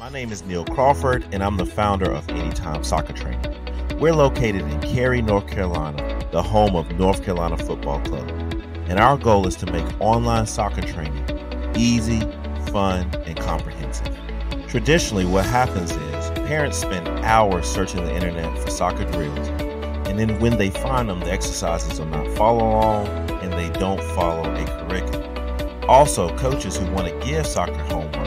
My 0.00 0.08
name 0.08 0.32
is 0.32 0.42
Neil 0.44 0.64
Crawford, 0.64 1.26
and 1.30 1.44
I'm 1.44 1.58
the 1.58 1.66
founder 1.66 2.10
of 2.10 2.26
Anytime 2.30 2.82
Soccer 2.82 3.12
Training. 3.12 3.54
We're 3.98 4.14
located 4.14 4.62
in 4.62 4.80
Cary, 4.80 5.20
North 5.20 5.46
Carolina, 5.46 6.26
the 6.32 6.42
home 6.42 6.74
of 6.74 6.90
North 6.98 7.22
Carolina 7.22 7.58
Football 7.58 8.00
Club. 8.00 8.26
And 8.88 8.98
our 8.98 9.18
goal 9.18 9.46
is 9.46 9.56
to 9.56 9.70
make 9.70 9.84
online 10.00 10.46
soccer 10.46 10.80
training 10.80 11.22
easy, 11.76 12.20
fun, 12.72 13.10
and 13.26 13.36
comprehensive. 13.36 14.18
Traditionally, 14.68 15.26
what 15.26 15.44
happens 15.44 15.90
is 15.90 16.30
parents 16.48 16.78
spend 16.78 17.06
hours 17.22 17.66
searching 17.66 18.02
the 18.02 18.14
internet 18.14 18.58
for 18.58 18.70
soccer 18.70 19.04
drills, 19.12 19.48
and 20.08 20.18
then 20.18 20.40
when 20.40 20.56
they 20.56 20.70
find 20.70 21.10
them, 21.10 21.20
the 21.20 21.30
exercises 21.30 22.00
are 22.00 22.06
not 22.06 22.26
follow 22.38 22.66
along 22.66 23.06
and 23.42 23.52
they 23.52 23.68
don't 23.78 24.02
follow 24.14 24.50
a 24.50 24.64
curriculum. 24.64 25.26
Also, 25.90 26.34
coaches 26.38 26.78
who 26.78 26.90
want 26.92 27.06
to 27.06 27.26
give 27.26 27.46
soccer 27.46 27.74
homework 27.74 28.19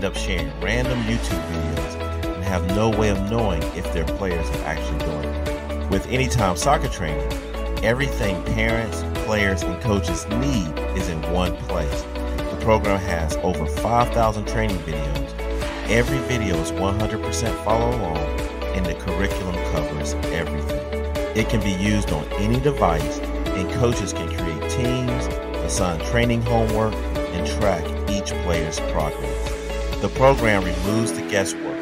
end 0.00 0.06
up 0.06 0.16
sharing 0.16 0.50
random 0.62 0.98
YouTube 1.02 1.44
videos 1.52 2.34
and 2.34 2.42
have 2.42 2.66
no 2.74 2.88
way 2.88 3.10
of 3.10 3.30
knowing 3.30 3.62
if 3.76 3.92
their 3.92 4.06
players 4.06 4.48
are 4.48 4.64
actually 4.64 4.98
doing 5.00 5.24
it. 5.24 5.90
With 5.90 6.06
Anytime 6.06 6.56
Soccer 6.56 6.88
Training, 6.88 7.30
everything 7.84 8.42
parents, 8.54 9.04
players, 9.26 9.62
and 9.62 9.78
coaches 9.82 10.26
need 10.28 10.72
is 10.96 11.10
in 11.10 11.20
one 11.34 11.54
place. 11.68 12.02
The 12.14 12.58
program 12.62 12.98
has 12.98 13.36
over 13.42 13.66
5,000 13.66 14.48
training 14.48 14.78
videos. 14.78 15.38
Every 15.90 16.18
video 16.20 16.56
is 16.56 16.72
100% 16.72 17.62
follow 17.62 17.90
along, 17.90 18.40
and 18.74 18.86
the 18.86 18.94
curriculum 18.94 19.54
covers 19.74 20.14
everything. 20.32 20.80
It 21.36 21.50
can 21.50 21.60
be 21.60 21.72
used 21.72 22.10
on 22.10 22.24
any 22.38 22.58
device, 22.58 23.18
and 23.18 23.70
coaches 23.72 24.14
can 24.14 24.28
create 24.28 24.70
teams, 24.70 25.26
assign 25.58 26.00
training 26.06 26.40
homework, 26.40 26.94
and 26.94 27.46
track 27.60 27.84
each 28.08 28.30
player's 28.44 28.80
progress. 28.92 29.39
The 30.00 30.08
program 30.08 30.64
removes 30.64 31.12
the 31.12 31.20
guesswork, 31.28 31.76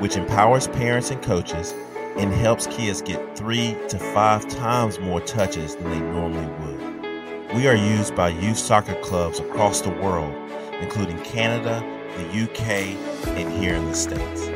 which 0.00 0.16
empowers 0.16 0.66
parents 0.66 1.12
and 1.12 1.22
coaches 1.22 1.72
and 2.16 2.32
helps 2.32 2.66
kids 2.66 3.02
get 3.02 3.38
three 3.38 3.76
to 3.88 4.00
five 4.00 4.48
times 4.48 4.98
more 4.98 5.20
touches 5.20 5.76
than 5.76 5.88
they 5.90 6.00
normally 6.00 6.44
would. 6.44 7.54
We 7.54 7.68
are 7.68 7.76
used 7.76 8.16
by 8.16 8.30
youth 8.30 8.58
soccer 8.58 8.96
clubs 8.96 9.38
across 9.38 9.80
the 9.80 9.90
world, 9.90 10.34
including 10.80 11.18
Canada, 11.18 11.80
the 12.16 12.42
UK, 12.42 12.96
and 13.38 13.52
here 13.52 13.74
in 13.74 13.84
the 13.84 13.94
States. 13.94 14.48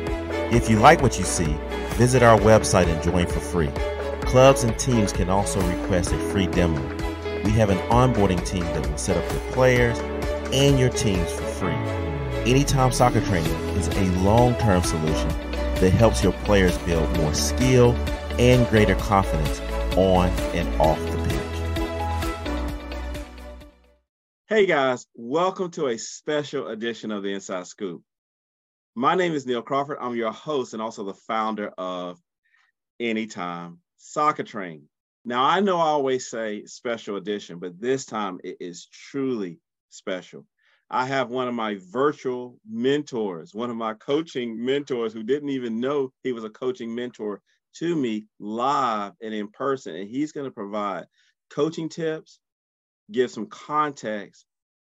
If 0.53 0.69
you 0.69 0.77
like 0.77 1.01
what 1.01 1.17
you 1.17 1.23
see, 1.23 1.55
visit 1.91 2.23
our 2.23 2.37
website 2.37 2.87
and 2.87 3.01
join 3.01 3.25
for 3.27 3.39
free. 3.39 3.71
Clubs 4.23 4.65
and 4.65 4.77
teams 4.77 5.13
can 5.13 5.29
also 5.29 5.61
request 5.61 6.11
a 6.11 6.17
free 6.29 6.47
demo. 6.47 6.81
We 7.45 7.51
have 7.51 7.69
an 7.69 7.77
onboarding 7.89 8.45
team 8.45 8.65
that 8.65 8.85
will 8.85 8.97
set 8.97 9.15
up 9.15 9.31
your 9.31 9.53
players 9.53 9.97
and 10.51 10.77
your 10.77 10.89
teams 10.89 11.31
for 11.31 11.43
free. 11.43 12.06
Anytime 12.47 12.93
Soccer 12.93 13.19
Training 13.19 13.51
is 13.75 13.89
a 13.89 14.05
long 14.21 14.55
term 14.55 14.81
solution 14.81 15.27
that 15.81 15.91
helps 15.91 16.23
your 16.23 16.31
players 16.31 16.77
build 16.77 17.17
more 17.17 17.33
skill 17.33 17.91
and 18.39 18.65
greater 18.69 18.95
confidence 18.95 19.59
on 19.97 20.29
and 20.55 20.73
off 20.79 20.97
the 20.97 21.17
pitch. 21.27 21.33
Hey 24.47 24.65
guys, 24.65 25.07
welcome 25.13 25.71
to 25.71 25.87
a 25.87 25.97
special 25.97 26.69
edition 26.69 27.11
of 27.11 27.21
the 27.21 27.33
Inside 27.33 27.67
Scoop. 27.67 28.01
My 28.95 29.13
name 29.13 29.33
is 29.33 29.45
Neil 29.45 29.61
Crawford. 29.61 29.97
I'm 29.99 30.15
your 30.15 30.31
host 30.31 30.71
and 30.71 30.81
also 30.81 31.03
the 31.03 31.15
founder 31.15 31.73
of 31.77 32.17
Anytime 32.97 33.79
Soccer 33.97 34.43
Training. 34.43 34.87
Now, 35.25 35.43
I 35.43 35.59
know 35.59 35.79
I 35.79 35.87
always 35.87 36.29
say 36.29 36.63
special 36.63 37.17
edition, 37.17 37.59
but 37.59 37.77
this 37.81 38.05
time 38.05 38.39
it 38.41 38.55
is 38.61 38.87
truly 38.89 39.59
special. 39.89 40.45
I 40.89 41.05
have 41.05 41.29
one 41.29 41.49
of 41.49 41.53
my 41.53 41.77
virtual 41.91 42.57
mentors, 42.65 43.53
one 43.53 43.69
of 43.69 43.75
my 43.75 43.93
coaching 43.93 44.63
mentors 44.63 45.11
who 45.11 45.21
didn't 45.21 45.49
even 45.49 45.81
know 45.81 46.13
he 46.23 46.31
was 46.31 46.45
a 46.45 46.49
coaching 46.49 46.95
mentor 46.95 47.41
to 47.75 47.93
me 47.93 48.25
live 48.39 49.11
and 49.21 49.33
in 49.33 49.49
person. 49.49 49.95
And 49.95 50.09
he's 50.09 50.31
going 50.31 50.45
to 50.45 50.51
provide 50.51 51.05
coaching 51.49 51.89
tips, 51.89 52.39
give 53.11 53.29
some 53.29 53.47
context, 53.47 54.45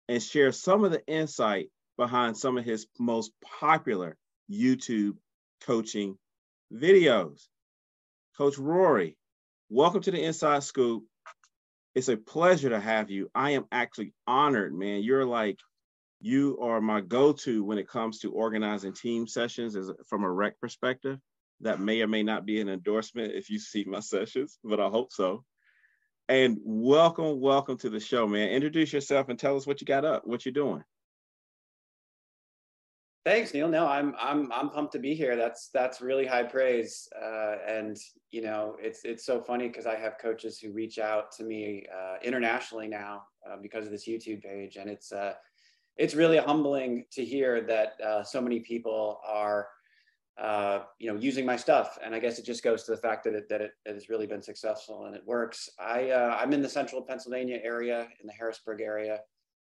and 0.07 0.23
share 0.23 0.53
some 0.53 0.85
of 0.85 0.91
the 0.91 1.05
insight 1.05 1.69
behind 1.97 2.37
some 2.37 2.57
of 2.57 2.63
his 2.63 2.87
most 2.97 3.33
popular 3.59 4.15
YouTube 4.49 5.17
coaching 5.65 6.17
videos. 6.73 7.41
Coach 8.37 8.57
Rory, 8.57 9.17
welcome 9.69 10.01
to 10.01 10.11
the 10.11 10.23
Inside 10.23 10.63
Scoop. 10.63 11.03
It's 11.93 12.07
a 12.07 12.15
pleasure 12.15 12.69
to 12.69 12.79
have 12.79 13.11
you. 13.11 13.29
I 13.35 13.51
am 13.51 13.65
actually 13.69 14.13
honored, 14.25 14.73
man. 14.73 15.03
You're 15.03 15.25
like 15.25 15.59
you 16.21 16.57
are 16.61 16.81
my 16.81 17.01
go-to 17.01 17.63
when 17.63 17.77
it 17.77 17.87
comes 17.87 18.19
to 18.19 18.31
organizing 18.31 18.93
team 18.93 19.27
sessions 19.27 19.75
as 19.75 19.91
from 20.07 20.23
a 20.23 20.31
rec 20.31 20.59
perspective. 20.59 21.19
That 21.61 21.79
may 21.79 22.01
or 22.01 22.07
may 22.07 22.23
not 22.23 22.45
be 22.45 22.61
an 22.61 22.69
endorsement 22.69 23.33
if 23.33 23.49
you 23.49 23.59
see 23.59 23.83
my 23.85 23.99
sessions, 24.01 24.59
but 24.63 24.79
I 24.79 24.87
hope 24.87 25.11
so. 25.11 25.43
And 26.27 26.57
welcome, 26.63 27.39
welcome 27.39 27.77
to 27.79 27.89
the 27.89 27.99
show, 27.99 28.27
man. 28.27 28.49
Introduce 28.49 28.93
yourself 28.93 29.29
and 29.29 29.39
tell 29.39 29.57
us 29.57 29.65
what 29.65 29.81
you 29.81 29.85
got 29.85 30.05
up, 30.05 30.27
what 30.27 30.45
you're 30.45 30.53
doing. 30.53 30.83
Thanks, 33.25 33.53
Neil. 33.53 33.67
No, 33.67 33.85
I'm 33.85 34.15
I'm 34.17 34.51
I'm 34.51 34.69
pumped 34.69 34.93
to 34.93 34.99
be 34.99 35.13
here. 35.13 35.35
That's 35.35 35.69
that's 35.73 36.01
really 36.01 36.25
high 36.25 36.43
praise, 36.43 37.07
uh, 37.21 37.57
and 37.67 37.97
you 38.31 38.41
know 38.41 38.75
it's 38.79 39.01
it's 39.03 39.25
so 39.25 39.41
funny 39.41 39.67
because 39.67 39.85
I 39.85 39.97
have 39.97 40.17
coaches 40.17 40.57
who 40.57 40.71
reach 40.71 40.99
out 40.99 41.31
to 41.33 41.43
me 41.43 41.85
uh, 41.93 42.15
internationally 42.23 42.87
now 42.87 43.23
uh, 43.47 43.57
because 43.61 43.85
of 43.85 43.91
this 43.91 44.07
YouTube 44.07 44.41
page, 44.41 44.77
and 44.77 44.89
it's 44.89 45.11
uh, 45.11 45.33
it's 45.99 46.15
really 46.15 46.37
humbling 46.37 47.03
to 47.11 47.25
hear 47.25 47.59
that 47.59 47.99
uh, 48.01 48.23
so 48.23 48.39
many 48.39 48.61
people 48.61 49.19
are 49.27 49.67
uh, 50.39 50.83
you 50.97 51.11
know 51.11 51.19
using 51.19 51.45
my 51.45 51.57
stuff. 51.57 51.99
And 52.03 52.15
i 52.15 52.19
guess 52.19 52.39
it 52.39 52.45
just 52.45 52.63
goes 52.63 52.83
to 52.85 52.91
the 52.91 52.97
fact 52.97 53.25
that 53.25 53.33
it, 53.35 53.49
that 53.49 53.59
it, 53.59 53.71
it 53.85 53.93
has 53.93 54.07
really 54.07 54.25
been 54.25 54.41
successful 54.41 55.05
and 55.05 55.15
it 55.15 55.21
works. 55.25 55.69
I 55.77 56.11
uh, 56.11 56.37
i'm 56.39 56.53
in 56.53 56.61
the 56.61 56.69
central 56.69 57.01
pennsylvania 57.01 57.59
area 57.61 58.07
in 58.21 58.27
the 58.27 58.33
harrisburg 58.33 58.79
area. 58.81 59.19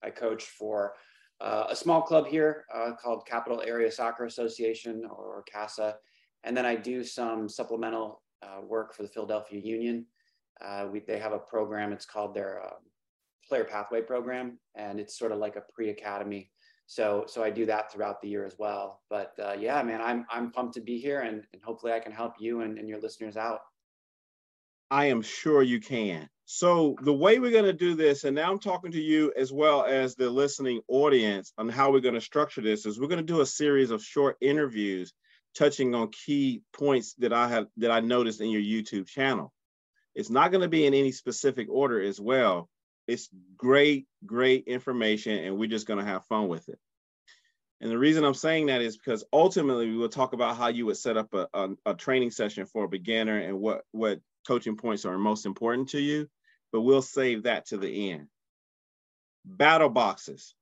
I 0.03 0.11
coach 0.11 0.43
for 0.43 0.95
uh, 1.41 1.67
a 1.71 1.77
small 1.77 2.03
club 2.03 2.27
here 2.27 2.65
uh, 2.75 2.93
called 3.01 3.25
capital 3.27 3.63
area 3.65 3.91
soccer 3.91 4.25
association 4.25 5.05
or 5.09 5.45
casa. 5.51 5.97
And 6.43 6.57
then 6.57 6.67
i 6.67 6.75
do 6.75 7.05
some 7.05 7.49
supplemental 7.49 8.23
uh, 8.43 8.63
work 8.63 8.95
for 8.95 9.05
the 9.05 9.09
philadelphia 9.09 9.61
union. 9.61 10.07
We, 10.91 11.01
they 11.01 11.21
have 11.21 11.33
a 11.33 11.39
program. 11.39 11.93
It's 11.93 12.07
called 12.07 12.35
their 12.35 12.65
um, 12.65 12.83
player 13.49 13.65
pathway 13.65 14.03
program, 14.03 14.59
and 14.75 15.01
it's 15.01 15.19
sort 15.19 15.33
of 15.33 15.39
like 15.39 15.57
a 15.57 15.65
pre-academy. 15.75 16.51
So 16.87 17.25
so 17.27 17.43
I 17.43 17.51
do 17.51 17.67
that 17.67 17.93
throughout 17.93 18.23
the 18.23 18.29
year 18.29 18.45
as 18.45 18.57
well. 18.59 19.03
But 19.11 19.33
uh, 19.43 19.57
yeah, 19.59 19.83
man, 19.83 20.01
I'm 20.01 20.27
I'm 20.31 20.53
pumped 20.53 20.75
to 20.75 20.81
be 20.81 20.99
here, 20.99 21.21
and, 21.21 21.43
and 21.53 21.63
hopefully 21.63 21.93
I 21.93 22.01
can 22.01 22.13
help 22.13 22.35
you 22.39 22.61
and, 22.61 22.79
and 22.79 22.89
your 22.89 23.01
listeners 23.01 23.37
out. 23.37 23.61
I 24.91 25.07
am 25.07 25.21
sure 25.23 25.63
you 25.63 25.81
can. 25.81 26.29
So 26.45 26.95
the 27.03 27.13
way 27.13 27.41
we're 27.41 27.51
going 27.51 27.65
to 27.65 27.73
do 27.73 27.97
this, 27.97 28.23
and 28.23 28.37
now 28.37 28.53
I'm 28.53 28.61
talking 28.61 28.93
to 28.93 29.01
you 29.01 29.33
as 29.37 29.53
well 29.53 29.85
as 29.85 30.15
the 30.15 30.31
listening 30.31 30.81
audience 30.87 31.53
on 31.59 31.69
how 31.69 31.91
we're 31.91 31.99
going 31.99 32.15
to 32.15 32.21
structure 32.21 32.61
this, 32.61 32.87
is 32.87 33.01
we're 33.01 33.09
going 33.09 33.27
to 33.27 33.33
do 33.33 33.41
a 33.41 33.47
series 33.47 33.91
of 33.91 34.01
short 34.01 34.37
interviews 34.41 35.13
touching 35.57 35.93
on 35.93 36.13
key 36.13 36.63
points 36.73 37.15
that 37.15 37.33
I 37.33 37.49
have 37.49 37.67
that 37.79 37.91
I 37.91 37.99
noticed 37.99 38.41
in 38.41 38.51
your 38.51 38.63
YouTube 38.63 39.09
channel. 39.09 39.53
It's 40.15 40.31
not 40.31 40.53
going 40.53 40.63
to 40.63 40.69
be 40.69 40.87
in 40.87 40.95
any 40.95 41.11
specific 41.11 41.67
order 41.69 42.01
as 42.01 42.21
well 42.21 42.69
it's 43.07 43.29
great, 43.57 44.07
great 44.25 44.65
information, 44.67 45.45
and 45.45 45.59
we're 45.59 45.69
just 45.69 45.87
going 45.87 45.99
to 45.99 46.11
have 46.11 46.27
fun 46.27 46.49
with 46.49 46.69
it. 46.69 46.79
And 47.81 47.91
the 47.91 47.99
reason 47.99 48.25
I'm 48.25 48.35
saying 48.35 48.67
that 48.67 48.81
is 48.81 48.97
because 48.97 49.25
ultimately 49.33 49.91
we 49.91 49.97
will 49.97 50.09
talk 50.09 50.33
about 50.33 50.57
how 50.57 50.69
you 50.69 50.87
would 50.87 50.97
set 50.97 51.17
up 51.17 51.35
a, 51.35 51.47
a, 51.53 51.69
a, 51.87 51.95
training 51.95 52.31
session 52.31 52.65
for 52.65 52.85
a 52.85 52.89
beginner 52.89 53.39
and 53.39 53.61
what, 53.61 53.83
what 53.93 54.21
coaching 54.47 54.77
points 54.77 55.05
are 55.05 55.19
most 55.19 55.45
important 55.45 55.91
to 55.91 56.01
you, 56.01 56.27
but 56.73 56.81
we'll 56.81 57.03
save 57.03 57.43
that 57.43 57.67
to 57.67 57.77
the 57.77 58.13
end. 58.13 58.29
Battle 59.45 59.91
boxes. 59.91 60.55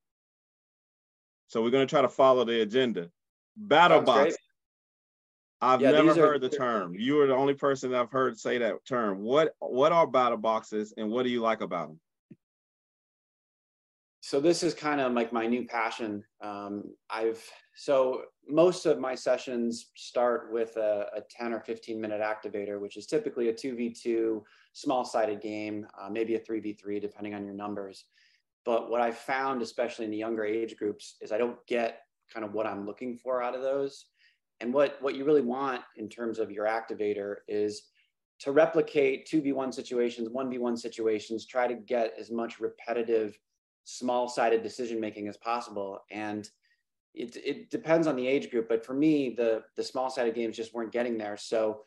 So 1.47 1.62
we're 1.62 1.70
going 1.70 1.87
to 1.87 1.90
try 1.90 2.02
to 2.02 2.08
follow 2.08 2.44
the 2.44 2.62
agenda. 2.62 3.11
Battle 3.56 3.99
Sounds 3.99 4.06
boxes. 4.06 4.25
Great. 4.26 4.38
I've 5.61 5.81
yeah, 5.81 5.93
never 5.93 6.14
heard 6.14 6.37
are, 6.37 6.49
the 6.49 6.55
term. 6.55 6.94
You 6.94 7.20
are 7.20 7.26
the 7.26 7.35
only 7.35 7.55
person 7.55 7.94
I've 7.94 8.11
heard 8.11 8.38
say 8.38 8.58
that 8.58 8.85
term. 8.87 9.23
What 9.23 9.55
what 9.61 9.93
are 9.93 10.06
battle 10.06 10.37
boxes 10.37 10.93
and 10.97 11.11
what 11.11 11.23
do 11.23 11.31
you 11.31 11.40
like 11.40 11.62
about 11.62 11.88
them? 11.88 12.00
So 14.26 14.41
this 14.41 14.62
is 14.62 14.73
kind 14.73 15.03
of 15.03 15.12
like 15.12 15.35
my 15.35 15.47
new 15.47 15.67
passion. 15.67 16.25
Um, 16.41 16.85
I've 17.11 17.44
so 17.75 18.23
most 18.49 18.87
of 18.87 18.99
my 18.99 19.15
sessions 19.15 19.91
start 19.97 20.50
with 20.50 20.79
a, 20.79 21.09
a, 21.15 21.21
10 21.29 21.53
or 21.53 21.61
15 21.61 22.00
minute 22.00 22.23
activator, 22.23 22.81
which 22.81 22.97
is 22.97 23.06
typically 23.06 23.50
a 23.50 23.53
2v2 23.53 24.41
small 24.73 25.05
sided 25.05 25.43
game, 25.43 25.87
uh, 26.00 26.09
maybe 26.09 26.37
a 26.37 26.41
3v3, 26.41 27.03
depending 27.03 27.35
on 27.35 27.44
your 27.44 27.53
numbers. 27.53 28.06
But 28.65 28.91
what 28.91 29.03
I 29.03 29.11
found, 29.11 29.61
especially 29.61 30.06
in 30.06 30.11
the 30.11 30.17
younger 30.17 30.47
age 30.47 30.75
groups, 30.79 31.17
is 31.21 31.31
I 31.31 31.37
don't 31.37 31.59
get 31.67 32.00
kind 32.32 32.47
of 32.47 32.55
what 32.55 32.67
I'm 32.67 32.87
looking 32.87 33.19
for 33.19 33.43
out 33.43 33.55
of 33.55 33.61
those. 33.61 34.06
And 34.61 34.73
what, 34.73 34.97
what 35.03 35.17
you 35.17 35.26
really 35.26 35.43
want 35.43 35.82
in 35.99 36.09
terms 36.09 36.38
of 36.38 36.50
your 36.50 36.65
activator 36.65 37.35
is 37.47 37.91
to 38.38 38.53
replicate 38.53 39.29
2v1 39.31 39.75
situations, 39.75 40.31
1v1 40.31 40.79
situations, 40.79 41.44
try 41.44 41.67
to 41.67 41.75
get 41.75 42.15
as 42.19 42.31
much 42.31 42.59
repetitive 42.59 43.38
small 43.84 44.28
sided 44.28 44.62
decision 44.62 45.00
making 45.00 45.28
as 45.28 45.36
possible. 45.36 46.00
And 46.10 46.48
it, 47.14 47.36
it 47.36 47.70
depends 47.70 48.06
on 48.06 48.16
the 48.16 48.26
age 48.26 48.50
group, 48.50 48.69
but 48.69 48.84
for 48.84 48.94
me, 48.94 49.34
the 49.36 49.62
the 49.76 49.84
small 49.84 50.10
sided 50.10 50.34
games 50.34 50.56
just 50.56 50.75
weren't 50.75 50.92
getting 50.92 51.16
there. 51.16 51.36
So 51.36 51.82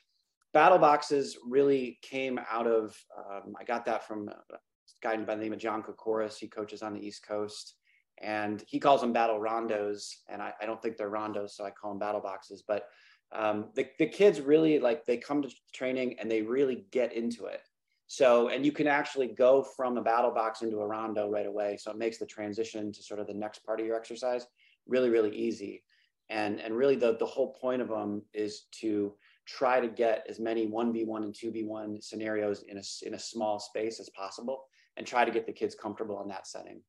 battle 0.54 0.78
boxes 0.78 1.38
really 1.46 2.00
came 2.02 2.40
out 2.50 2.66
of 2.66 2.98
um, 3.18 3.54
I 3.60 3.64
got 3.64 3.86
that 3.86 4.08
from 4.08 4.30
a 4.30 4.58
guy 5.02 5.18
by 5.18 5.36
the 5.36 5.42
name 5.42 5.54
of 5.54 5.60
John 5.60 5.84
Kokoris. 5.84 6.38
He 6.38 6.48
coaches 6.48 6.82
on 6.82 6.94
the 6.94 7.06
East 7.06 7.28
Coast, 7.28 7.76
and 8.22 8.64
he 8.68 8.80
calls 8.80 9.02
them 9.02 9.12
battle 9.12 9.40
rondos, 9.40 10.14
and 10.30 10.42
I, 10.42 10.54
I 10.62 10.66
don't 10.66 10.82
think 10.82 10.96
they're 10.96 11.12
rondos, 11.12 11.52
so 11.52 11.66
I 11.66 11.72
call 11.72 11.92
them 11.92 12.00
battle 12.00 12.22
boxes. 12.22 12.64
But 12.66 12.88
um, 13.34 13.70
the 13.76 13.88
the 14.00 14.08
kids 14.08 14.40
really 14.40 14.80
like 14.80 15.06
they 15.06 15.18
come 15.18 15.42
to 15.42 15.50
training 15.74 16.18
and 16.20 16.32
they 16.32 16.42
really 16.42 16.86
get 16.92 17.12
into 17.14 17.46
it. 17.46 17.62
So, 18.08 18.48
and 18.48 18.66
you 18.66 18.72
can 18.72 18.88
actually 18.88 19.28
go 19.28 19.62
from 19.62 19.98
a 19.98 20.02
battle 20.02 20.32
box 20.32 20.62
into 20.62 20.80
a 20.80 20.88
rondo 20.88 21.30
right 21.30 21.46
away. 21.46 21.78
So 21.78 21.92
it 21.92 21.98
makes 21.98 22.18
the 22.18 22.26
transition 22.26 22.92
to 22.94 23.04
sort 23.04 23.20
of 23.20 23.28
the 23.28 23.34
next 23.34 23.66
part 23.66 23.82
of 23.82 23.86
your 23.86 23.98
exercise 23.98 24.48
really, 24.88 25.10
really 25.10 25.36
easy. 25.36 25.84
And, 26.30 26.62
and 26.62 26.76
really 26.76 26.96
the, 26.96 27.18
the 27.18 27.26
whole 27.26 27.54
point 27.54 27.82
of 27.82 27.90
them 27.90 28.22
is 28.34 28.64
to 28.80 29.14
try 29.46 29.82
to 29.82 29.88
get 29.88 30.26
as 30.30 30.40
many 30.40 30.68
1v1 30.68 31.24
and 31.24 31.34
2v1 31.34 32.02
scenarios 32.02 32.64
in 32.64 32.78
a, 32.78 32.82
in 33.06 33.14
a 33.14 33.20
small 33.20 33.60
space 33.60 34.00
as 34.00 34.10
possible 34.10 34.64
and 34.96 35.06
try 35.06 35.26
to 35.26 35.32
get 35.32 35.46
the 35.46 35.54
kids 35.54 35.76
comfortable 35.76 36.22
in 36.22 36.30
that 36.30 36.48
setting. 36.48 36.82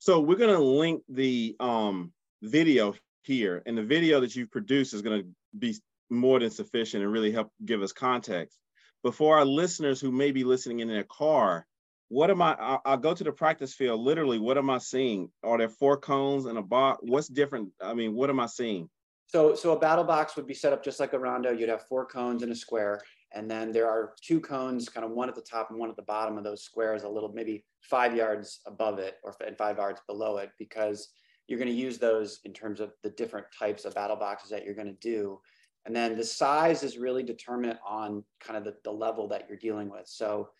So 0.00 0.20
we're 0.20 0.36
going 0.36 0.54
to 0.54 0.62
link 0.62 1.02
the 1.08 1.56
um, 1.60 2.12
video 2.42 2.94
here 3.22 3.62
and 3.64 3.76
the 3.76 3.82
video 3.82 4.20
that 4.20 4.36
you've 4.36 4.50
produced 4.50 4.92
is 4.92 5.00
going 5.00 5.22
to 5.22 5.28
be 5.58 5.76
more 6.10 6.40
than 6.40 6.50
sufficient 6.50 7.02
and 7.02 7.12
really 7.12 7.32
help 7.32 7.50
give 7.64 7.82
us 7.82 7.92
context 7.92 8.58
but 9.02 9.14
for 9.14 9.38
our 9.38 9.44
listeners 9.44 10.00
who 10.00 10.12
may 10.12 10.32
be 10.32 10.44
listening 10.44 10.80
in 10.80 10.88
their 10.88 11.04
car, 11.04 11.66
what 12.08 12.30
am 12.30 12.42
I? 12.42 12.78
I'll, 12.84 12.98
go 12.98 13.14
to 13.14 13.24
the 13.24 13.32
practice 13.32 13.72
field. 13.72 14.00
Literally, 14.00 14.38
what 14.38 14.58
am 14.58 14.68
I 14.68 14.78
seeing? 14.78 15.30
Are 15.42 15.56
there 15.56 15.70
four 15.70 15.96
cones 15.96 16.44
and 16.44 16.58
a 16.58 16.62
box? 16.62 17.00
What's 17.02 17.28
different? 17.28 17.70
I 17.80 17.94
mean, 17.94 18.14
what 18.14 18.28
am 18.28 18.38
I 18.38 18.46
seeing? 18.46 18.90
So, 19.28 19.54
so 19.54 19.72
a 19.72 19.78
battle 19.78 20.04
box 20.04 20.36
would 20.36 20.46
be 20.46 20.52
set 20.52 20.74
up 20.74 20.84
just 20.84 21.00
like 21.00 21.14
a 21.14 21.18
rondo. 21.18 21.52
You'd 21.52 21.70
have 21.70 21.86
four 21.86 22.04
cones 22.04 22.42
in 22.42 22.52
a 22.52 22.54
square, 22.54 23.00
and 23.34 23.50
then 23.50 23.72
there 23.72 23.88
are 23.88 24.12
two 24.20 24.40
cones, 24.40 24.90
kind 24.90 25.06
of 25.06 25.12
one 25.12 25.30
at 25.30 25.34
the 25.34 25.40
top 25.40 25.70
and 25.70 25.78
one 25.78 25.88
at 25.88 25.96
the 25.96 26.02
bottom 26.02 26.36
of 26.36 26.44
those 26.44 26.62
squares, 26.62 27.02
a 27.02 27.08
little 27.08 27.32
maybe 27.32 27.64
five 27.80 28.14
yards 28.14 28.60
above 28.66 28.98
it 28.98 29.14
or 29.24 29.34
and 29.46 29.56
five 29.56 29.78
yards 29.78 30.02
below 30.06 30.36
it, 30.36 30.50
because 30.58 31.08
you're 31.48 31.58
going 31.58 31.70
to 31.70 31.74
use 31.74 31.96
those 31.96 32.40
in 32.44 32.52
terms 32.52 32.78
of 32.78 32.92
the 33.02 33.10
different 33.10 33.46
types 33.58 33.86
of 33.86 33.94
battle 33.94 34.16
boxes 34.16 34.50
that 34.50 34.66
you're 34.66 34.74
going 34.74 34.86
to 34.86 34.92
do. 35.00 35.40
And 35.84 35.94
then 35.94 36.16
the 36.16 36.24
size 36.24 36.82
is 36.82 36.98
really 36.98 37.22
determinant 37.22 37.78
on 37.86 38.24
kind 38.40 38.56
of 38.56 38.64
the, 38.64 38.74
the 38.84 38.92
level 38.92 39.28
that 39.28 39.46
you're 39.48 39.58
dealing 39.58 39.90
with. 39.90 40.06
So 40.06 40.50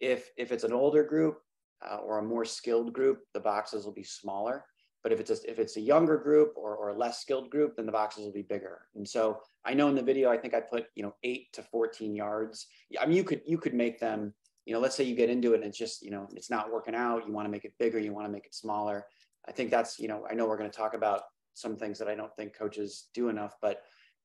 if, 0.00 0.30
if 0.36 0.52
it's 0.52 0.64
an 0.64 0.72
older 0.72 1.04
group 1.04 1.40
uh, 1.86 1.96
or 1.96 2.18
a 2.18 2.22
more 2.22 2.44
skilled 2.44 2.92
group, 2.92 3.20
the 3.34 3.40
boxes 3.40 3.84
will 3.84 3.92
be 3.92 4.02
smaller. 4.02 4.64
But 5.02 5.12
if 5.12 5.20
it's 5.20 5.30
a, 5.30 5.50
if 5.50 5.58
it's 5.58 5.76
a 5.76 5.80
younger 5.80 6.18
group 6.18 6.54
or, 6.56 6.76
or 6.76 6.90
a 6.90 6.98
less 6.98 7.20
skilled 7.20 7.50
group, 7.50 7.76
then 7.76 7.86
the 7.86 7.92
boxes 7.92 8.24
will 8.24 8.32
be 8.32 8.42
bigger. 8.42 8.82
And 8.94 9.08
so 9.08 9.40
I 9.64 9.74
know 9.74 9.88
in 9.88 9.94
the 9.94 10.02
video, 10.02 10.30
I 10.30 10.36
think 10.36 10.54
I 10.54 10.60
put, 10.60 10.86
you 10.94 11.02
know, 11.02 11.14
eight 11.22 11.52
to 11.54 11.62
14 11.62 12.14
yards. 12.14 12.66
I 12.98 13.06
mean, 13.06 13.16
you 13.16 13.24
could, 13.24 13.40
you 13.46 13.56
could 13.56 13.74
make 13.74 13.98
them, 13.98 14.34
you 14.66 14.74
know, 14.74 14.80
let's 14.80 14.94
say 14.94 15.04
you 15.04 15.14
get 15.14 15.30
into 15.30 15.52
it 15.52 15.56
and 15.56 15.64
it's 15.64 15.78
just, 15.78 16.02
you 16.02 16.10
know, 16.10 16.28
it's 16.34 16.50
not 16.50 16.70
working 16.70 16.94
out. 16.94 17.26
You 17.26 17.32
want 17.32 17.46
to 17.46 17.50
make 17.50 17.64
it 17.64 17.72
bigger. 17.78 17.98
You 17.98 18.12
want 18.12 18.26
to 18.26 18.32
make 18.32 18.46
it 18.46 18.54
smaller. 18.54 19.06
I 19.48 19.52
think 19.52 19.70
that's, 19.70 19.98
you 19.98 20.08
know, 20.08 20.26
I 20.30 20.34
know 20.34 20.46
we're 20.46 20.58
going 20.58 20.70
to 20.70 20.76
talk 20.76 20.92
about 20.92 21.22
some 21.54 21.76
things 21.76 21.98
that 21.98 22.08
I 22.08 22.14
don't 22.14 22.34
think 22.36 22.54
coaches 22.54 23.08
do 23.14 23.28
enough, 23.28 23.56
but 23.62 23.82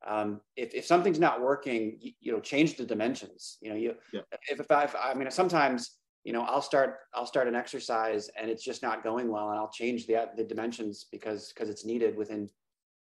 um, 0.08 0.42
if, 0.56 0.74
if 0.74 0.86
something's 0.86 1.20
not 1.20 1.42
working, 1.42 1.98
you, 2.00 2.12
you, 2.20 2.32
know, 2.32 2.40
change 2.40 2.78
the 2.78 2.86
dimensions. 2.86 3.58
You 3.62 3.70
know, 3.70 3.76
you 3.76 3.96
yeah. 4.14 4.22
if, 4.50 4.60
if 4.60 4.72
I, 4.72 4.88
I 5.02 5.14
mean, 5.14 5.30
sometimes 5.32 5.98
you 6.26 6.34
know, 6.34 6.42
I'll 6.42 6.62
start 6.62 6.98
I'll 7.14 7.28
start 7.28 7.48
an 7.48 7.56
exercise 7.56 8.30
and 8.38 8.50
it's 8.50 8.64
just 8.64 8.82
not 8.82 9.04
going 9.04 9.32
well, 9.32 9.52
and 9.52 9.60
I'll 9.60 9.70
change 9.72 10.08
the 10.08 10.28
the 10.36 10.44
dimensions 10.44 11.06
because 11.12 11.54
because 11.54 11.70
it's 11.70 11.86
needed 11.86 12.18
within 12.18 12.50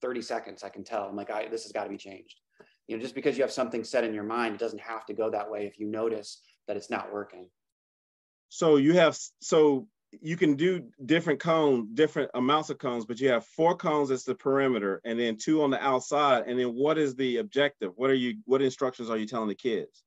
30 0.01 0.23
seconds. 0.23 0.65
I 0.65 0.71
can 0.71 0.85
tell. 0.85 1.05
I'm 1.05 1.17
like, 1.17 1.31
I, 1.31 1.49
this 1.49 1.65
has 1.65 1.73
got 1.73 1.85
to 1.85 1.91
be 1.91 1.99
changed. 1.99 2.41
You 2.89 2.97
know, 2.97 3.03
just 3.03 3.15
because 3.15 3.37
you 3.37 3.45
have 3.45 3.53
something 3.53 3.85
set 3.85 4.05
in 4.05 4.15
your 4.15 4.25
mind, 4.25 4.55
it 4.55 4.61
doesn't 4.61 4.81
have 4.81 5.05
to 5.07 5.13
go 5.13 5.31
that 5.31 5.51
way. 5.51 5.67
If 5.67 5.79
you 5.79 5.87
notice 5.87 6.41
that 6.67 6.77
it's 6.77 6.91
not 6.91 7.13
working. 7.13 7.49
So 8.49 8.77
you 8.77 8.95
have 8.95 9.19
so 9.41 9.87
you 10.21 10.37
can 10.37 10.55
do 10.55 10.85
different 11.07 11.41
cone, 11.41 11.89
different 11.95 12.31
amounts 12.35 12.71
of 12.71 12.79
cones, 12.79 13.05
but 13.05 13.21
you 13.21 13.29
have 13.29 13.47
four 13.47 13.77
cones 13.77 14.11
as 14.11 14.25
the 14.25 14.35
perimeter 14.35 15.01
and 15.05 15.19
then 15.19 15.37
two 15.37 15.63
on 15.63 15.71
the 15.71 15.83
outside. 15.83 16.45
And 16.47 16.59
then 16.59 16.75
what 16.75 16.99
is 16.99 17.15
the 17.15 17.39
objective? 17.39 17.93
What 17.97 18.11
are 18.11 18.15
you, 18.15 18.39
what 18.45 18.61
instructions 18.61 19.09
are 19.09 19.17
you 19.17 19.27
telling 19.27 19.49
the 19.49 19.55
kids? 19.55 20.03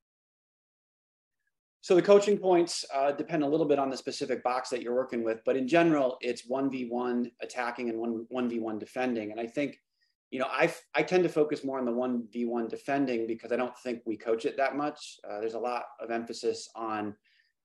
So 1.82 1.96
the 1.96 2.02
coaching 2.02 2.38
points 2.38 2.86
uh, 2.94 3.12
depend 3.12 3.44
a 3.44 3.48
little 3.48 3.66
bit 3.66 3.80
on 3.80 3.90
the 3.90 3.98
specific 3.98 4.42
box 4.42 4.70
that 4.70 4.82
you're 4.82 4.96
working 4.96 5.24
with, 5.24 5.42
but 5.46 5.58
in 5.58 5.68
general, 5.68 6.18
it's 6.22 6.48
1v1 6.48 7.32
attacking 7.42 7.90
and 7.90 8.00
1, 8.00 8.28
1v1 8.34 8.80
defending. 8.80 9.32
And 9.32 9.40
I 9.40 9.48
think, 9.48 9.82
you 10.32 10.40
know, 10.40 10.48
I, 10.50 10.74
I 10.96 11.04
tend 11.04 11.24
to 11.24 11.30
focus 11.30 11.64
more 11.66 11.80
on 11.80 11.86
the 11.86 11.92
1v1 11.92 12.70
defending 12.70 13.28
because 13.28 13.52
I 13.52 13.58
don't 13.58 13.78
think 13.80 14.02
we 14.06 14.16
coach 14.16 14.46
it 14.46 14.56
that 14.58 14.78
much. 14.78 15.20
Uh, 15.30 15.42
there's 15.42 15.56
a 15.56 15.60
lot 15.60 15.84
of 16.00 16.10
emphasis 16.10 16.70
on 16.74 17.16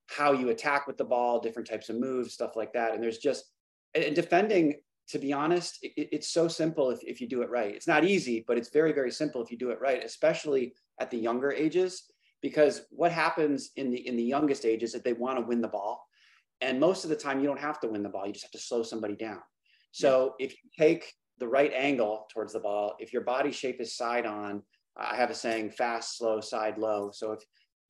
how 0.09 0.33
you 0.33 0.49
attack 0.49 0.87
with 0.87 0.97
the 0.97 1.05
ball, 1.05 1.41
different 1.41 1.69
types 1.69 1.89
of 1.89 1.97
moves, 1.97 2.33
stuff 2.33 2.57
like 2.57 2.73
that. 2.73 2.95
And 2.95 3.03
there's 3.03 3.19
just 3.19 3.45
and 3.95 4.15
defending, 4.15 4.75
to 5.09 5.19
be 5.19 5.33
honest, 5.33 5.79
it, 5.83 6.09
it's 6.13 6.31
so 6.31 6.49
simple 6.49 6.91
if, 6.91 7.01
if 7.03 7.21
you 7.21 7.29
do 7.29 7.43
it 7.43 7.51
right. 7.51 7.75
It's 7.75 7.87
not 7.87 8.05
easy, 8.05 8.45
but 8.47 8.59
it's 8.59 8.71
very, 8.71 8.93
very 8.93 9.11
simple 9.11 9.43
if 9.43 9.51
you 9.51 9.59
do 9.59 9.71
it 9.71 9.81
right, 9.81 10.03
especially 10.05 10.75
at 11.01 11.11
the 11.11 11.19
younger 11.19 11.53
ages. 11.53 12.05
Because 12.41 12.83
what 12.91 13.11
happens 13.11 13.71
in 13.77 13.91
the 13.91 14.07
in 14.07 14.17
the 14.17 14.23
youngest 14.23 14.65
ages 14.65 14.91
is 14.91 14.93
that 14.95 15.05
they 15.05 15.13
want 15.13 15.39
to 15.39 15.45
win 15.45 15.61
the 15.61 15.69
ball. 15.69 16.07
And 16.61 16.81
most 16.81 17.05
of 17.05 17.11
the 17.11 17.17
time 17.17 17.41
you 17.41 17.47
don't 17.47 17.61
have 17.61 17.81
to 17.81 17.89
win 17.89 18.03
the 18.03 18.09
ball, 18.09 18.27
you 18.27 18.33
just 18.33 18.45
have 18.45 18.53
to 18.53 18.59
slow 18.59 18.83
somebody 18.83 19.17
down. 19.17 19.41
So 19.93 20.35
yeah. 20.39 20.47
if 20.47 20.53
you 20.53 20.71
take 20.79 21.13
the 21.39 21.49
right 21.49 21.73
angle 21.73 22.27
towards 22.33 22.53
the 22.53 22.61
ball, 22.61 22.95
if 22.99 23.13
your 23.13 23.23
body 23.23 23.53
shape 23.53 23.81
is 23.81 23.97
side 23.97 24.27
on, 24.27 24.63
I 24.97 25.17
have 25.17 25.31
a 25.31 25.35
saying 25.35 25.71
fast, 25.71 26.17
slow, 26.19 26.41
side, 26.41 26.79
low. 26.79 27.11
So 27.13 27.33
if 27.33 27.41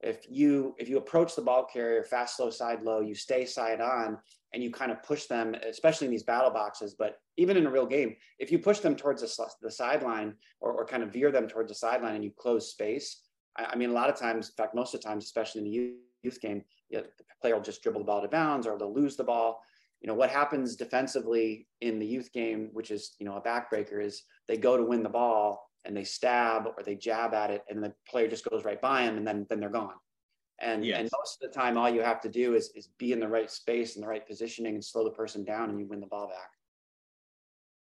if 0.00 0.26
you 0.30 0.74
if 0.78 0.88
you 0.88 0.98
approach 0.98 1.34
the 1.34 1.42
ball 1.42 1.64
carrier 1.64 2.04
fast 2.04 2.36
slow 2.36 2.50
side 2.50 2.82
low 2.82 3.00
you 3.00 3.14
stay 3.14 3.44
side 3.44 3.80
on 3.80 4.16
and 4.54 4.62
you 4.62 4.70
kind 4.70 4.92
of 4.92 5.02
push 5.02 5.26
them 5.26 5.54
especially 5.68 6.06
in 6.06 6.10
these 6.10 6.22
battle 6.22 6.50
boxes 6.50 6.94
but 6.98 7.16
even 7.36 7.56
in 7.56 7.66
a 7.66 7.70
real 7.70 7.86
game 7.86 8.14
if 8.38 8.52
you 8.52 8.58
push 8.58 8.78
them 8.78 8.94
towards 8.94 9.22
the, 9.22 9.48
the 9.60 9.70
sideline 9.70 10.34
or, 10.60 10.72
or 10.72 10.86
kind 10.86 11.02
of 11.02 11.12
veer 11.12 11.32
them 11.32 11.48
towards 11.48 11.68
the 11.68 11.74
sideline 11.74 12.14
and 12.14 12.24
you 12.24 12.30
close 12.38 12.70
space 12.70 13.22
I, 13.56 13.66
I, 13.72 13.76
mean 13.76 13.90
a 13.90 13.94
lot 13.94 14.08
of 14.08 14.16
times 14.16 14.48
in 14.48 14.54
fact 14.54 14.74
most 14.74 14.94
of 14.94 15.00
the 15.00 15.08
times 15.08 15.24
especially 15.24 15.60
in 15.60 15.64
the 15.64 15.70
youth, 15.70 15.96
youth 16.22 16.40
game 16.40 16.62
you 16.90 16.98
know, 16.98 17.04
the 17.18 17.24
player 17.40 17.54
will 17.54 17.62
just 17.62 17.82
dribble 17.82 18.00
the 18.00 18.06
ball 18.06 18.22
to 18.22 18.28
bounds 18.28 18.66
or 18.66 18.78
they'll 18.78 18.94
lose 18.94 19.16
the 19.16 19.24
ball. 19.24 19.62
You 20.00 20.06
know 20.06 20.14
what 20.14 20.30
happens 20.30 20.76
defensively 20.76 21.66
in 21.80 21.98
the 21.98 22.06
youth 22.06 22.32
game 22.32 22.70
which 22.72 22.92
is 22.92 23.16
you 23.18 23.26
know 23.26 23.36
a 23.36 23.42
backbreaker 23.42 24.02
is 24.02 24.22
they 24.46 24.56
go 24.56 24.76
to 24.76 24.84
win 24.84 25.02
the 25.02 25.08
ball 25.08 25.67
and 25.88 25.96
they 25.96 26.04
stab 26.04 26.66
or 26.66 26.84
they 26.84 26.94
jab 26.94 27.34
at 27.34 27.50
it 27.50 27.64
and 27.68 27.82
the 27.82 27.92
player 28.08 28.28
just 28.28 28.48
goes 28.48 28.64
right 28.64 28.80
by 28.80 29.04
them 29.04 29.16
and 29.16 29.26
then 29.26 29.46
then 29.48 29.58
they're 29.58 29.70
gone. 29.70 29.94
And 30.60 30.84
yes. 30.84 31.00
and 31.00 31.10
most 31.18 31.38
of 31.42 31.50
the 31.50 31.58
time 31.58 31.76
all 31.76 31.88
you 31.88 32.02
have 32.02 32.20
to 32.20 32.28
do 32.28 32.54
is 32.54 32.70
is 32.76 32.88
be 32.98 33.12
in 33.12 33.18
the 33.18 33.26
right 33.26 33.50
space 33.50 33.96
and 33.96 34.04
the 34.04 34.08
right 34.08 34.24
positioning 34.24 34.74
and 34.74 34.84
slow 34.84 35.02
the 35.02 35.10
person 35.10 35.44
down 35.44 35.70
and 35.70 35.80
you 35.80 35.86
win 35.86 36.00
the 36.00 36.06
ball 36.06 36.28
back. 36.28 36.50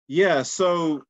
Yeah 0.08 0.44
so 0.44 1.04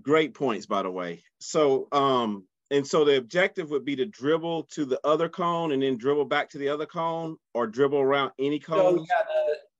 great 0.00 0.32
points 0.32 0.66
by 0.66 0.82
the 0.82 0.90
way. 0.90 1.24
So 1.40 1.88
um 1.92 2.44
and 2.70 2.86
so 2.86 3.04
the 3.04 3.16
objective 3.16 3.70
would 3.70 3.84
be 3.84 3.96
to 3.96 4.06
dribble 4.06 4.64
to 4.64 4.84
the 4.84 5.00
other 5.02 5.28
cone 5.28 5.72
and 5.72 5.82
then 5.82 5.96
dribble 5.96 6.26
back 6.26 6.48
to 6.50 6.58
the 6.58 6.68
other 6.68 6.86
cone 6.86 7.36
or 7.54 7.66
dribble 7.66 7.98
around 7.98 8.30
any 8.38 8.58
cone 8.58 8.98
so 8.98 9.06
yeah 9.08 9.24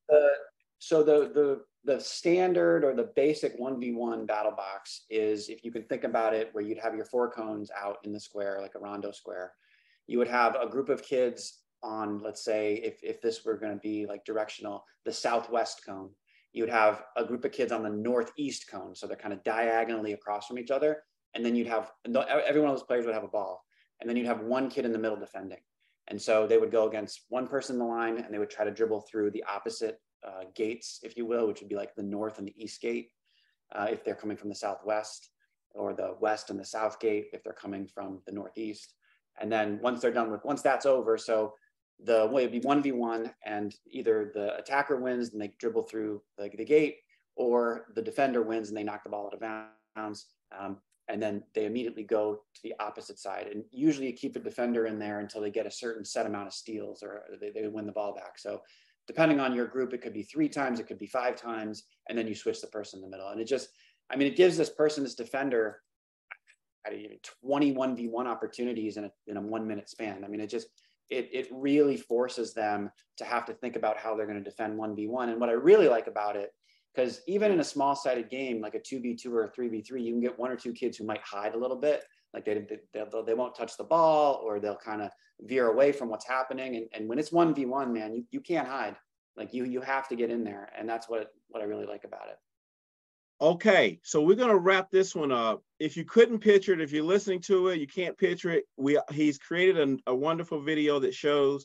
the, 0.08 0.14
the 0.14 0.30
so 0.78 1.02
the 1.02 1.30
the 1.34 1.60
the 1.88 1.99
standard 1.99 2.85
or 2.85 2.95
the 2.95 3.11
basic 3.16 3.59
1v1 3.59 4.26
battle 4.26 4.52
box 4.52 5.07
is 5.09 5.49
if 5.49 5.64
you 5.64 5.73
can 5.73 5.85
think 5.85 6.04
about 6.04 6.35
it 6.35 6.50
where 6.52 6.62
you'd 6.62 6.76
have 6.76 6.95
your 6.95 7.07
four 7.07 7.30
cones 7.30 7.71
out 7.75 7.97
in 8.04 8.12
the 8.12 8.21
square 8.21 8.59
like 8.61 8.75
a 8.75 8.78
rondo 8.78 9.11
square. 9.11 9.54
You 10.07 10.18
would 10.18 10.28
have 10.28 10.54
a 10.61 10.68
group 10.68 10.90
of 10.90 11.02
kids 11.02 11.61
on 11.83 12.18
let's 12.18 12.45
say 12.45 12.75
if, 12.85 13.02
if 13.02 13.23
this 13.23 13.42
were 13.42 13.57
going 13.57 13.73
to 13.73 13.80
be 13.80 14.04
like 14.04 14.23
directional 14.26 14.85
the 15.07 15.12
southwest 15.12 15.80
cone. 15.87 16.11
You 16.52 16.64
would 16.64 16.73
have 16.73 17.04
a 17.16 17.25
group 17.25 17.47
of 17.47 17.52
kids 17.52 17.73
on 17.73 17.83
the 17.83 17.88
northeast 17.88 18.71
cone 18.71 18.95
so 18.95 19.07
they're 19.07 19.16
kind 19.16 19.33
of 19.33 19.42
diagonally 19.42 20.12
across 20.12 20.47
from 20.47 20.59
each 20.59 20.71
other. 20.71 21.04
And 21.33 21.42
then 21.42 21.57
you'd 21.57 21.68
have 21.68 21.90
every 22.07 22.61
one 22.61 22.68
of 22.68 22.76
those 22.76 22.87
players 22.87 23.07
would 23.07 23.14
have 23.14 23.25
a 23.25 23.28
ball. 23.28 23.64
And 24.02 24.11
then 24.11 24.18
you'd 24.18 24.26
have 24.26 24.42
one 24.42 24.68
kid 24.68 24.85
in 24.85 24.92
the 24.92 24.99
middle 24.99 25.18
defending. 25.18 25.61
And 26.09 26.21
so 26.21 26.47
they 26.47 26.59
would 26.59 26.71
go 26.71 26.87
against 26.87 27.25
one 27.30 27.47
person 27.47 27.76
in 27.76 27.78
the 27.80 27.87
line 27.87 28.18
and 28.18 28.33
they 28.33 28.38
would 28.38 28.50
try 28.50 28.66
to 28.66 28.71
dribble 28.71 29.07
through 29.11 29.30
the 29.30 29.45
opposite 29.45 29.99
uh, 30.28 30.44
gates, 30.54 31.00
if 31.02 31.16
you 31.16 31.26
will, 31.26 31.47
which 31.47 31.61
would 31.61 31.68
be 31.68 31.76
like 31.76 31.94
the 31.94 32.02
north 32.02 32.38
and 32.38 32.47
the 32.47 32.62
east 32.62 32.80
gate 32.80 33.11
uh, 33.75 33.87
if 33.90 34.04
they're 34.04 34.14
coming 34.14 34.37
from 34.37 34.49
the 34.49 34.54
southwest, 34.54 35.30
or 35.75 35.94
the 35.94 36.16
west 36.20 36.50
and 36.50 36.58
the 36.58 36.64
south 36.64 36.99
gate 37.00 37.26
if 37.32 37.42
they're 37.42 37.52
coming 37.52 37.87
from 37.87 38.20
the 38.26 38.32
northeast. 38.32 38.94
And 39.40 39.50
then 39.50 39.78
once 39.82 40.00
they're 40.00 40.11
done 40.11 40.30
with, 40.30 40.44
once 40.44 40.62
that's 40.62 40.87
over, 40.87 41.16
so 41.16 41.54
the 42.04 42.26
way 42.26 42.42
it'd 42.42 42.52
be 42.52 42.66
1v1 42.66 43.32
and 43.44 43.75
either 43.90 44.30
the 44.35 44.56
attacker 44.56 44.97
wins 44.97 45.30
and 45.30 45.40
they 45.40 45.52
dribble 45.58 45.82
through 45.85 46.23
the, 46.37 46.50
the 46.56 46.64
gate 46.64 46.99
or 47.37 47.87
the 47.94 48.02
defender 48.02 48.42
wins 48.42 48.68
and 48.68 48.76
they 48.76 48.82
knock 48.82 49.04
the 49.04 49.11
ball 49.11 49.26
out 49.26 49.35
of 49.35 49.40
bounds. 49.97 50.26
Um, 50.58 50.78
and 51.08 51.23
then 51.23 51.42
they 51.54 51.64
immediately 51.64 52.02
go 52.02 52.40
to 52.54 52.62
the 52.62 52.75
opposite 52.80 53.18
side. 53.18 53.49
And 53.52 53.64
usually 53.70 54.08
you 54.08 54.12
keep 54.12 54.35
the 54.35 54.40
defender 54.40 54.87
in 54.87 54.99
there 54.99 55.20
until 55.20 55.40
they 55.40 55.50
get 55.50 55.66
a 55.66 55.70
certain 55.70 56.04
set 56.04 56.26
amount 56.26 56.49
of 56.49 56.52
steals 56.52 57.02
or 57.02 57.23
they, 57.40 57.50
they 57.50 57.66
win 57.66 57.87
the 57.87 57.92
ball 57.92 58.14
back. 58.14 58.38
So 58.38 58.61
depending 59.08 59.40
on 59.40 59.54
your 59.54 59.66
group, 59.66 59.92
it 59.92 60.02
could 60.02 60.12
be 60.12 60.22
three 60.22 60.48
times, 60.48 60.78
it 60.78 60.86
could 60.86 60.98
be 60.98 61.06
five 61.06 61.34
times, 61.34 61.84
and 62.08 62.16
then 62.16 62.28
you 62.28 62.34
switch 62.34 62.60
the 62.60 62.68
person 62.68 62.98
in 62.98 63.02
the 63.02 63.10
middle. 63.10 63.30
And 63.30 63.40
it 63.40 63.46
just, 63.46 63.70
I 64.10 64.16
mean, 64.16 64.28
it 64.28 64.36
gives 64.36 64.56
this 64.56 64.70
person, 64.70 65.02
this 65.02 65.16
defender, 65.16 65.80
I 66.86 66.94
even 66.94 67.18
21 67.42 67.96
v1 67.96 68.26
opportunities 68.26 68.96
in 68.96 69.04
a, 69.04 69.10
in 69.26 69.36
a 69.36 69.40
one 69.40 69.66
minute 69.66 69.88
span. 69.88 70.24
I 70.24 70.28
mean, 70.28 70.40
it 70.40 70.48
just, 70.48 70.68
it, 71.10 71.28
it 71.32 71.48
really 71.50 71.96
forces 71.96 72.52
them 72.54 72.90
to 73.16 73.24
have 73.24 73.46
to 73.46 73.54
think 73.54 73.76
about 73.76 73.96
how 73.96 74.14
they're 74.14 74.26
going 74.26 74.42
to 74.42 74.50
defend 74.50 74.78
1v1. 74.78 75.30
And 75.30 75.40
what 75.40 75.48
I 75.48 75.52
really 75.52 75.88
like 75.88 76.06
about 76.06 76.36
it, 76.36 76.52
because 76.94 77.22
even 77.26 77.50
in 77.50 77.60
a 77.60 77.64
small 77.64 77.96
sided 77.96 78.28
game, 78.28 78.60
like 78.60 78.74
a 78.74 78.80
2v2 78.80 79.26
or 79.32 79.44
a 79.44 79.50
3v3, 79.50 80.04
you 80.04 80.12
can 80.12 80.20
get 80.20 80.38
one 80.38 80.50
or 80.50 80.56
two 80.56 80.72
kids 80.72 80.98
who 80.98 81.04
might 81.04 81.22
hide 81.22 81.54
a 81.54 81.58
little 81.58 81.76
bit. 81.76 82.04
Like 82.35 82.44
they, 82.44 82.66
they, 82.92 83.04
they 83.26 83.35
won't 83.35 83.56
touch 83.56 83.76
the 83.76 83.85
ball 83.85 84.42
or 84.44 84.61
they'll 84.61 84.76
kind 84.76 85.02
of 85.02 85.11
veer 85.40 85.68
away 85.68 85.92
from 85.92 86.08
what's 86.08 86.26
happening. 86.26 86.76
And, 86.76 86.87
and 86.92 87.08
when 87.08 87.18
it's 87.18 87.30
1v1, 87.30 87.92
man, 87.92 88.14
you, 88.14 88.25
you 88.30 88.40
can't 88.40 88.68
hide. 88.68 88.97
Like 89.37 89.54
you, 89.54 89.64
you 89.64 89.80
have 89.80 90.08
to 90.08 90.16
get 90.16 90.30
in 90.30 90.44
there. 90.44 90.70
And 90.76 90.88
that's 90.88 91.08
what, 91.08 91.32
what 91.49 91.62
I 91.62 91.66
really 91.66 91.87
like 91.87 92.04
about 92.04 92.28
it. 92.28 92.37
Okay, 93.40 94.00
so 94.02 94.20
we're 94.20 94.35
gonna 94.35 94.58
wrap 94.58 94.90
this 94.90 95.14
one 95.14 95.30
up. 95.30 95.62
If 95.78 95.97
you 95.97 96.04
couldn't 96.04 96.40
picture 96.40 96.73
it, 96.73 96.80
if 96.80 96.90
you're 96.90 97.04
listening 97.04 97.40
to 97.42 97.68
it, 97.68 97.78
you 97.78 97.87
can't 97.87 98.18
picture 98.18 98.50
it. 98.50 98.64
We 98.76 98.99
he's 99.12 99.38
created 99.38 100.00
a, 100.06 100.11
a 100.11 100.14
wonderful 100.14 100.61
video 100.61 100.99
that 100.99 101.14
shows, 101.14 101.64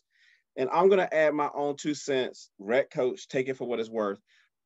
and 0.55 0.69
I'm 0.71 0.87
gonna 0.87 1.09
add 1.11 1.33
my 1.33 1.49
own 1.55 1.75
two 1.75 1.95
cents. 1.95 2.51
Rec 2.59 2.91
coach, 2.91 3.27
take 3.27 3.47
it 3.47 3.57
for 3.57 3.67
what 3.67 3.79
it's 3.79 3.89
worth. 3.89 4.19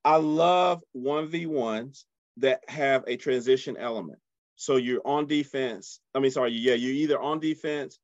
I 0.03 0.17
love 0.17 0.83
one 0.91 1.29
v 1.29 1.45
ones 1.45 2.05
that 2.37 2.59
have 2.67 3.05
a 3.07 3.15
transition 3.15 3.77
element. 3.77 4.19
So 4.57 4.75
you're 4.75 5.01
on 5.05 5.27
defense. 5.27 6.01
I 6.13 6.19
mean, 6.19 6.31
sorry, 6.31 6.51
yeah, 6.51 6.73
you're 6.73 6.93
either 6.93 7.19
on 7.19 7.39
defense, 7.39 7.99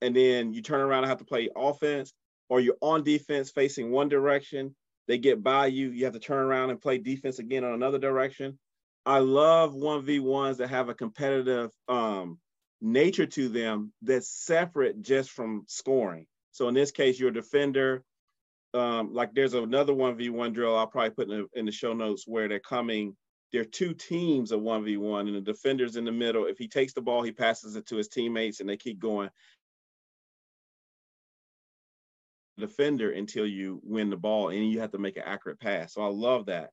and 0.00 0.14
then 0.14 0.54
you 0.54 0.62
turn 0.62 0.80
around 0.80 1.04
and 1.04 1.08
have 1.08 1.18
to 1.18 1.24
play 1.24 1.48
offense, 1.56 2.12
or 2.48 2.60
you're 2.60 2.76
on 2.80 3.02
defense 3.02 3.50
facing 3.50 3.90
one 3.90 4.08
direction 4.08 4.76
they 5.06 5.18
get 5.18 5.42
by 5.42 5.66
you. 5.66 5.90
You 5.90 6.04
have 6.04 6.14
to 6.14 6.20
turn 6.20 6.38
around 6.38 6.70
and 6.70 6.80
play 6.80 6.98
defense 6.98 7.38
again 7.38 7.64
on 7.64 7.72
another 7.72 7.98
direction. 7.98 8.58
I 9.06 9.18
love 9.18 9.74
1v1s 9.74 10.58
that 10.58 10.70
have 10.70 10.88
a 10.88 10.94
competitive 10.94 11.70
um, 11.88 12.38
nature 12.80 13.26
to 13.26 13.48
them 13.48 13.92
that's 14.02 14.28
separate 14.28 15.02
just 15.02 15.30
from 15.30 15.64
scoring. 15.68 16.26
So 16.52 16.68
in 16.68 16.74
this 16.74 16.90
case, 16.90 17.18
you're 17.18 17.30
a 17.30 17.34
defender. 17.34 18.02
Um, 18.72 19.12
like 19.12 19.34
there's 19.34 19.54
another 19.54 19.92
1v1 19.92 20.52
drill 20.52 20.76
I'll 20.76 20.86
probably 20.86 21.10
put 21.10 21.30
in 21.30 21.38
the, 21.38 21.58
in 21.58 21.66
the 21.66 21.72
show 21.72 21.92
notes 21.92 22.24
where 22.26 22.48
they're 22.48 22.60
coming. 22.60 23.14
There 23.54 23.62
are 23.62 23.64
two 23.64 23.94
teams 23.94 24.50
of 24.50 24.60
1v1 24.62 25.20
and 25.28 25.36
the 25.36 25.40
defender's 25.40 25.94
in 25.94 26.04
the 26.04 26.10
middle. 26.12 26.46
If 26.46 26.58
he 26.58 26.66
takes 26.66 26.92
the 26.92 27.00
ball, 27.00 27.22
he 27.22 27.30
passes 27.30 27.76
it 27.76 27.86
to 27.86 27.96
his 27.96 28.08
teammates 28.08 28.58
and 28.58 28.68
they 28.68 28.76
keep 28.76 28.98
going. 28.98 29.30
defender 32.58 33.10
until 33.10 33.46
you 33.46 33.80
win 33.84 34.10
the 34.10 34.16
ball 34.16 34.48
and 34.48 34.70
you 34.70 34.80
have 34.80 34.92
to 34.92 34.98
make 34.98 35.16
an 35.16 35.22
accurate 35.24 35.60
pass. 35.60 35.94
So 35.94 36.02
I 36.02 36.08
love 36.08 36.46
that. 36.46 36.70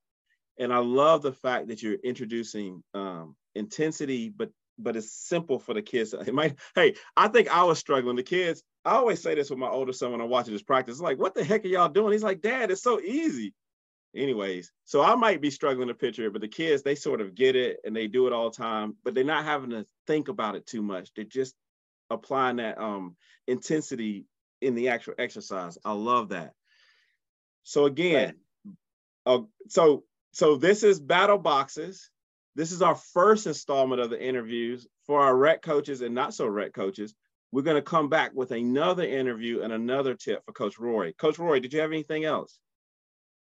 And 0.59 0.73
I 0.73 0.79
love 0.79 1.21
the 1.21 1.33
fact 1.33 1.67
that 1.67 1.81
you're 1.81 1.97
introducing 2.03 2.83
um, 2.95 3.35
intensity, 3.55 4.29
but 4.29 4.49
but 4.79 4.95
it's 4.95 5.11
simple 5.11 5.59
for 5.59 5.75
the 5.75 5.81
kids. 5.81 6.13
It 6.13 6.33
might, 6.33 6.55
hey, 6.73 6.95
I 7.15 7.27
think 7.27 7.49
I 7.49 7.63
was 7.63 7.77
struggling. 7.77 8.15
The 8.15 8.23
kids, 8.23 8.63
I 8.83 8.95
always 8.95 9.21
say 9.21 9.35
this 9.35 9.51
with 9.51 9.59
my 9.59 9.69
older 9.69 9.93
son 9.93 10.11
when 10.11 10.21
I'm 10.21 10.29
watching 10.29 10.53
this 10.53 10.63
practice. 10.63 10.93
It's 10.95 11.01
like, 11.01 11.19
what 11.19 11.35
the 11.35 11.43
heck 11.43 11.63
are 11.65 11.67
y'all 11.67 11.89
doing? 11.89 12.13
He's 12.13 12.23
like, 12.23 12.41
Dad, 12.41 12.71
it's 12.71 12.81
so 12.81 12.99
easy. 12.99 13.53
Anyways, 14.15 14.71
so 14.83 15.01
I 15.01 15.15
might 15.15 15.41
be 15.41 15.49
struggling 15.49 15.87
to 15.87 15.93
picture 15.93 16.25
it, 16.25 16.33
but 16.33 16.41
the 16.41 16.47
kids, 16.47 16.83
they 16.83 16.95
sort 16.95 17.21
of 17.21 17.33
get 17.33 17.55
it 17.55 17.77
and 17.85 17.95
they 17.95 18.07
do 18.07 18.27
it 18.27 18.33
all 18.33 18.49
the 18.49 18.57
time, 18.57 18.95
but 19.03 19.13
they're 19.13 19.23
not 19.23 19.45
having 19.45 19.69
to 19.69 19.85
think 20.05 20.27
about 20.27 20.55
it 20.55 20.67
too 20.67 20.81
much. 20.81 21.11
They're 21.15 21.23
just 21.23 21.55
applying 22.09 22.57
that 22.57 22.77
um, 22.77 23.15
intensity 23.47 24.25
in 24.61 24.75
the 24.75 24.89
actual 24.89 25.13
exercise. 25.17 25.77
I 25.85 25.93
love 25.93 26.29
that. 26.29 26.53
So 27.63 27.85
again, 27.85 28.35
right. 28.65 28.75
uh, 29.25 29.41
so 29.69 30.03
so 30.33 30.55
this 30.55 30.83
is 30.83 30.99
battle 30.99 31.37
boxes. 31.37 32.09
This 32.55 32.71
is 32.71 32.81
our 32.81 32.95
first 32.95 33.47
installment 33.47 34.01
of 34.01 34.09
the 34.09 34.21
interviews 34.21 34.87
for 35.05 35.21
our 35.21 35.35
rec 35.35 35.61
coaches 35.61 36.01
and 36.01 36.13
not 36.13 36.33
so 36.33 36.47
rec 36.47 36.73
coaches. 36.73 37.13
We're 37.51 37.61
going 37.63 37.75
to 37.75 37.81
come 37.81 38.09
back 38.09 38.31
with 38.33 38.51
another 38.51 39.03
interview 39.03 39.61
and 39.61 39.73
another 39.73 40.15
tip 40.15 40.43
for 40.45 40.53
Coach 40.53 40.79
Rory. 40.79 41.13
Coach 41.13 41.37
Rory, 41.37 41.59
did 41.59 41.73
you 41.73 41.81
have 41.81 41.91
anything 41.91 42.23
else? 42.23 42.59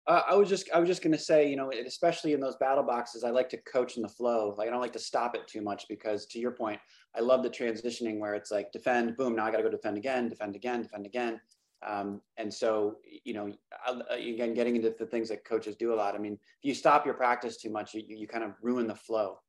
Uh, 0.07 0.23
I 0.29 0.35
was 0.35 0.49
just 0.49 0.69
I 0.75 0.81
was 0.81 0.89
just 0.89 1.01
going 1.01 1.13
to 1.13 1.19
say, 1.19 1.49
you 1.49 1.57
know, 1.57 1.71
especially 1.87 2.33
in 2.33 2.41
those 2.41 2.57
battle 2.57 2.83
boxes, 2.83 3.23
I 3.23 3.31
like 3.31 3.49
to 3.51 3.57
coach 3.59 3.97
in 3.97 4.03
the 4.03 4.09
flow. 4.09 4.55
Like 4.59 4.67
I 4.67 4.71
don't 4.71 4.81
like 4.81 4.93
to 4.95 4.99
stop 4.99 5.37
it 5.37 5.47
too 5.47 5.63
much 5.63 5.87
because, 5.89 6.27
to 6.27 6.41
your 6.41 6.51
point, 6.51 6.81
I 7.15 7.21
love 7.21 7.43
the 7.43 7.51
transitioning 7.51 8.19
where 8.19 8.35
it's 8.35 8.51
like 8.51 8.73
defend, 8.73 9.17
boom, 9.17 9.37
now 9.37 9.47
I 9.47 9.51
got 9.53 9.59
to 9.59 9.63
go 9.63 9.71
defend 9.71 9.97
again, 9.97 10.29
defend 10.29 10.57
again, 10.57 10.83
defend 10.83 11.07
again. 11.07 11.41
Um, 11.87 12.21
and 12.37 12.53
so, 12.53 12.99
you 13.25 13.35
know, 13.35 13.53
again, 14.11 14.55
getting 14.55 14.77
into 14.77 14.95
the 14.97 15.07
things 15.07 15.29
that 15.29 15.45
coaches 15.45 15.77
do 15.77 15.93
a 15.93 15.97
lot. 15.97 16.15
I 16.15 16.19
mean, 16.19 16.35
if 16.35 16.41
you 16.63 16.75
stop 16.75 17.05
your 17.05 17.15
practice 17.15 17.57
too 17.57 17.71
much, 17.71 17.95
you, 17.95 18.05
you 18.07 18.29
kind 18.29 18.45
of 18.45 18.55
ruin 18.63 18.87
the 18.87 18.95
flow. 18.95 19.41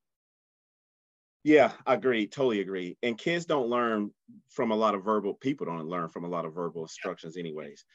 Yeah, 1.44 1.74
I 1.86 1.96
agree. 1.96 2.26
Totally 2.26 2.62
agree. 2.62 2.98
And 3.04 3.18
kids 3.18 3.46
don't 3.46 3.68
learn 3.68 4.12
from 4.50 4.72
a 4.72 4.76
lot 4.76 4.96
of 4.96 5.04
verbal. 5.04 5.34
People 5.34 5.66
don't 5.66 5.88
learn 5.88 6.10
from 6.10 6.24
a 6.24 6.30
lot 6.30 6.46
of 6.46 6.56
verbal 6.56 6.84
instructions, 6.84 7.36
anyways. 7.38 7.86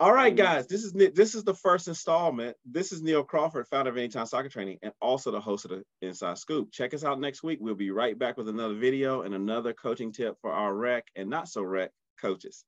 All 0.00 0.12
right, 0.12 0.34
guys, 0.34 0.66
this 0.66 0.82
is 0.82 0.92
this 0.92 1.34
is 1.34 1.44
the 1.44 1.54
first 1.54 1.86
installment. 1.86 2.56
This 2.64 2.90
is 2.90 3.02
Neil 3.02 3.22
Crawford, 3.22 3.68
founder 3.68 3.90
of 3.90 3.96
Anytime 3.96 4.26
Soccer 4.26 4.48
Training, 4.48 4.78
and 4.82 4.92
also 5.00 5.30
the 5.30 5.40
host 5.40 5.64
of 5.64 5.70
the 5.70 5.84
Inside 6.00 6.38
Scoop. 6.38 6.72
Check 6.72 6.92
us 6.92 7.04
out 7.04 7.20
next 7.20 7.44
week. 7.44 7.58
We'll 7.60 7.76
be 7.76 7.92
right 7.92 8.18
back 8.18 8.36
with 8.36 8.48
another 8.48 8.74
video 8.74 9.22
and 9.22 9.32
another 9.32 9.72
coaching 9.72 10.10
tip 10.10 10.36
for 10.40 10.50
our 10.52 10.74
rec 10.74 11.06
and 11.14 11.30
not 11.30 11.48
so 11.48 11.62
rec 11.62 11.92
coaches. 12.20 12.64